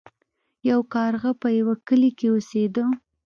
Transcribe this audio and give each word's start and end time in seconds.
یو 0.69 0.79
کارغه 0.95 1.31
په 1.41 1.47
یوه 1.59 1.75
کلي 1.87 2.11
کې 2.17 2.27
اوسیده. 2.33 2.83